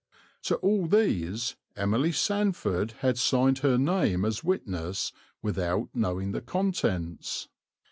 [0.45, 5.11] To all these Emily Sandford had signed her name as witness
[5.43, 7.47] without knowing the contents.